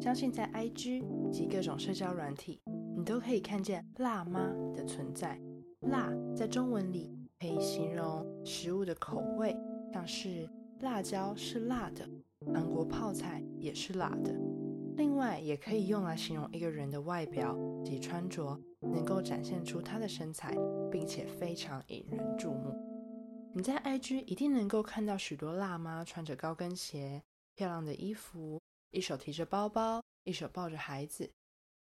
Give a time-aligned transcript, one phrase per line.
[0.00, 2.62] 相信在 IG 及各种社交软体，
[2.96, 5.38] 你都可以看见“辣妈”的存在。
[5.80, 9.54] 辣在中文里可以形容食物的口味，
[9.92, 10.48] 像是
[10.80, 12.08] 辣椒是辣的，
[12.50, 14.34] 韩国泡菜也是辣的。
[14.96, 17.54] 另外，也可以用来形容一个人的外表
[17.84, 20.56] 及穿着，能够展现出他的身材，
[20.90, 22.74] 并且非常引人注目。
[23.52, 27.22] 你在 IG 一定能够看到许多辣妈穿着高跟鞋、
[27.54, 28.60] 漂亮的衣服，
[28.92, 31.30] 一手提着包包，一手抱着孩子。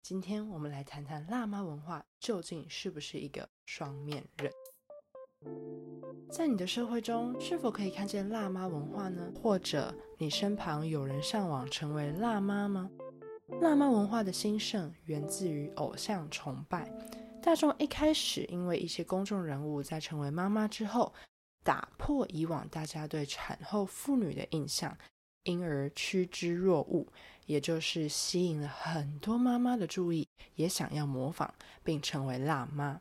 [0.03, 4.53] 今天我们来谈谈辣妈文化究竟是不是一个双面人？
[6.29, 9.33] 在你的社会中，是否可以看见辣妈文化呢？
[9.41, 12.91] 或者你身旁有人上网成为辣妈吗？
[13.61, 16.93] 辣妈文化的兴盛源自于偶像崇拜。
[17.41, 21.15] 大众一开始因为一些公众人物在成为妈妈之后，
[21.63, 24.99] 打破以往大家对产后妇女的印象，
[25.47, 27.07] 因而趋之若鹜，
[27.47, 33.01] 也就是吸引了很多妈妈的注意，也想要模仿并成为辣妈。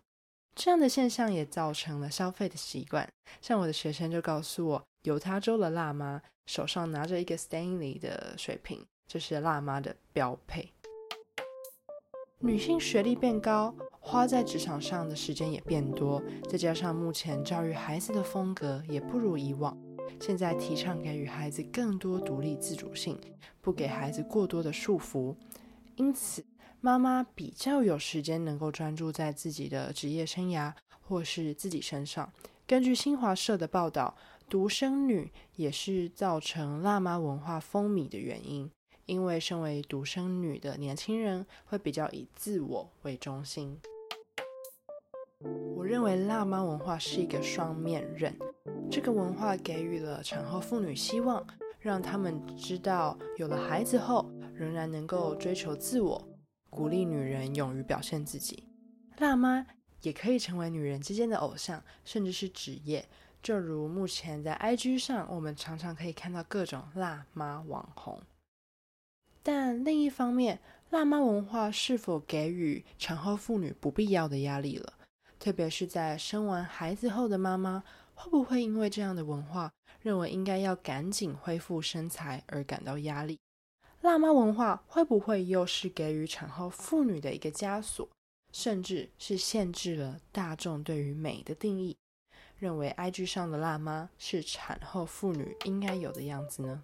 [0.56, 3.06] 这样的现象也造成了消费的习惯。
[3.42, 10.72] 像我的学生就告诉我，犹他州的辣妈手上拿着一个 Stanley 的水瓶，就是辣妈的标配。
[12.39, 19.75] 女性学历变高，花在职场上的时间也变多，再加上目前教育孩子的风格也不如以往，
[20.19, 23.19] 现在提倡给予孩子更多独立自主性，
[23.61, 25.35] 不给孩子过多的束缚，
[25.95, 26.44] 因此
[26.81, 32.31] 妈妈比较有时间能够专注在自己的职业生涯或是自己身上。
[32.66, 34.16] 根据新华社的报道，
[34.49, 38.69] 独生女也是造成辣妈文化风靡的原因。
[39.05, 43.79] 因为身为独生女的年轻人会比较以自我为中心，
[45.75, 48.35] 我认为辣妈文化是一个双面刃。
[48.89, 51.45] 这个文化给予了产后妇女希望，
[51.80, 56.28] 让他们知道有了孩子后仍然能够追求自我，
[56.69, 58.63] 鼓励女人勇于表现自己。
[59.17, 59.66] 辣妈
[60.02, 63.06] 也可以成为女人之间的偶像，甚至是职业。
[63.44, 68.22] 就如目前在 IG 上，我们常常可以看到各种辣妈网红。
[69.44, 70.59] 但另一方面，
[70.90, 74.94] 辣妈文化是否给予产后妇女不必要的压力了？
[75.38, 77.84] 特别是在生完孩子后的妈妈，
[78.16, 79.72] 会不会因为这样的文化，
[80.02, 83.38] 认为应该要赶紧恢复身材而感到压力？
[84.02, 88.08] 辣妈文化会不会又是给予产后妇女的一个枷锁，
[88.52, 91.96] 甚至是限制了大众对于美的定义？
[92.57, 96.83] 认为 IG 上的辣妈是产后妇女应该有的样子呢？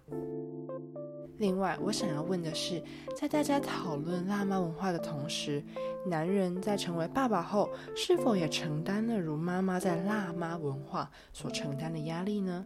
[1.38, 2.82] 另外，我想要问的是，
[3.16, 5.64] 在大家讨论辣妈文化的同时，
[6.06, 12.64] 男人在成为爸爸后，是否也承担了如妈妈在辣妈文化所承担的压力呢？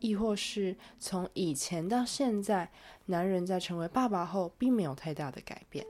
[0.00, 2.70] 亦或是从以前到现在，
[3.06, 5.86] 男人在成为爸爸后，并没有太大的改变？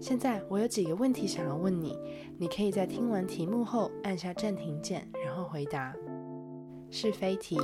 [0.00, 1.96] 现在我有几个问题想要问你，
[2.38, 5.94] 你可以在听完题目后按下暂停键，然后回答。
[6.90, 7.56] 是非题：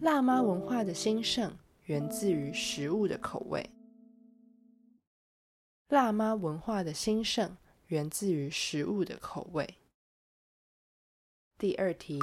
[0.00, 3.70] 辣妈文化的兴盛源自于食物的口味。
[5.88, 7.56] 辣妈文化的兴盛
[7.88, 9.76] 源自于食物的口味。
[11.58, 12.18] 第二题：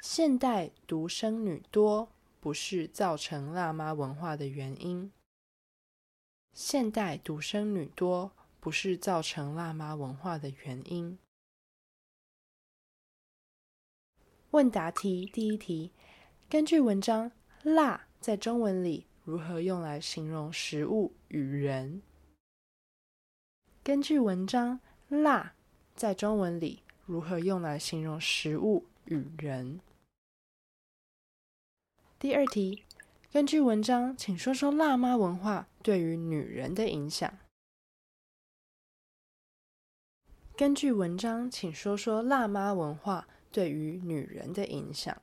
[0.00, 2.08] 现代独生女多，
[2.38, 5.10] 不是造成辣妈文化的原因。
[6.52, 11.18] 现代独生女多，不是造成辣妈文化的原因。
[14.50, 15.92] 问答题第一题：
[16.48, 17.30] 根据文章，
[17.62, 22.02] 辣在中文里如何用来形容食物与人？
[23.84, 25.54] 根据文章，辣
[25.94, 29.80] 在中文里如何用来形容食物与人？
[32.18, 32.84] 第二题。
[33.30, 37.30] 根据文章，请说说辣妈文化对于女人的影响。
[40.56, 45.14] 根据文章，请说说辣妈文化对于女人的影响。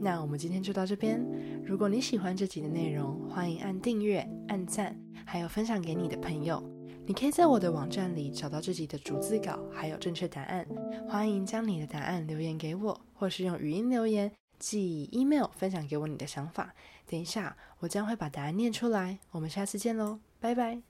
[0.00, 1.24] 那我们今天就到这边。
[1.64, 6.60] 如果你喜欢这集的内容，欢迎按订阅、按赞，还有分享给你的朋友。
[7.06, 10.66] 你可以在我的网站里找到这集的逐字稿，还有正确答案。
[11.08, 14.32] 欢迎将你的答案留言给我，或是用语音留言。
[14.58, 16.74] 寄 email 分享给我你的想法，
[17.06, 19.18] 等一下我将会把答案念出来。
[19.30, 20.82] 我们下次见喽，拜拜。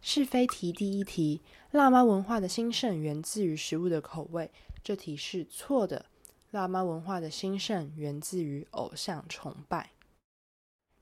[0.00, 4.50] 是非题第一题：辣妈文化的兴盛源自于食物的口味。
[4.82, 6.06] 这题是错的。
[6.50, 9.90] 辣妈文化的兴盛源自于偶像崇拜。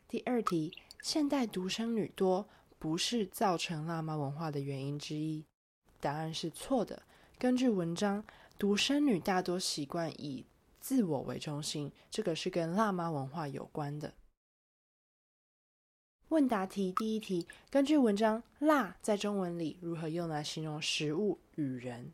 [0.08, 5.44] 第二题：现代独生女多，不是造成辣妈文化的原因之一。
[6.00, 7.04] 答案是错的。
[7.38, 8.24] 根据文章，
[8.58, 10.44] 独生女大多习惯以
[10.80, 14.12] 自我为中心，这个是跟辣妈文化有关的。
[16.30, 22.12] 问答题第一题，根据文章“辣”在中文里如何用来形容食物与人？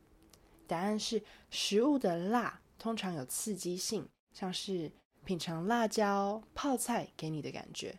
[0.67, 4.93] 答案是：食物的辣通常有刺激性，像是
[5.25, 7.99] 品尝辣椒、泡菜给你的感觉。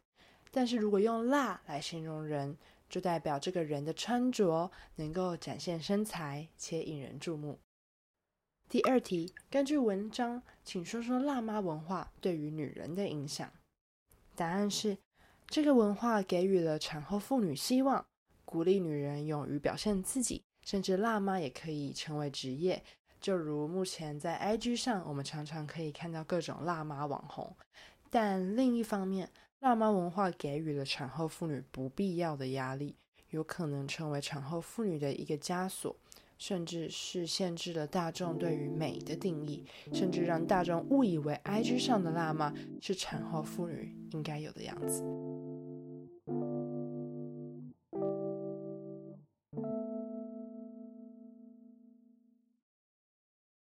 [0.52, 2.56] 但是如果用“辣”来形容人，
[2.90, 7.60] 就代表这个人的穿着能够展现身材且引人注目。
[8.70, 13.52] 第二题，根据文章，请说说辣妈文化对于女人的影响。
[14.36, 14.98] 答案是。
[15.48, 18.04] 这个文化给予了产后妇女希望，
[18.46, 22.82] 鼓励女人勇于表现自己，甚至辣妈也可以成为职业。
[23.22, 27.56] 就如目前在 IG 上，我们常常可以看到各种辣妈网红。
[28.10, 29.30] 但另一方面，
[29.66, 32.96] 辣妈文化给予了产后妇女不必要的压力，
[33.32, 35.96] 有可能成为产后妇女的一个枷锁。
[36.38, 45.02] 甚至是限制了大众对于美的定义，甚至让大众误以为 IG 上的辣妈是产后妇女应该有的样子。